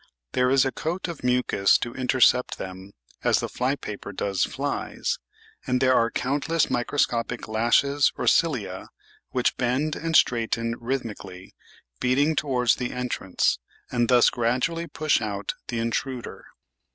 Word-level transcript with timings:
There 0.31 0.49
is 0.49 0.65
a 0.65 0.71
coat 0.71 1.07
of 1.07 1.23
mucus 1.23 1.77
to 1.77 1.93
inter 1.93 2.19
cept 2.19 2.57
them 2.57 2.93
(as 3.23 3.39
the 3.39 3.47
flypaper 3.47 4.11
does 4.11 4.43
flies), 4.45 5.19
and 5.67 5.79
there 5.79 5.93
are 5.93 6.09
countless 6.09 6.71
microscopic 6.71 7.47
lashes 7.47 8.11
or 8.17 8.25
cilia 8.25 8.87
which 9.29 9.57
bend 9.57 9.95
and 9.95 10.15
straighten 10.15 10.75
rhythmic 10.79 11.23
ally, 11.23 11.49
beating 11.99 12.35
towards 12.35 12.77
the 12.77 12.91
entrance, 12.91 13.59
and 13.91 14.09
thus 14.09 14.31
gradually 14.31 14.87
push 14.87 15.21
out 15.21 15.53
the 15.67 15.77
intruder. 15.77 16.45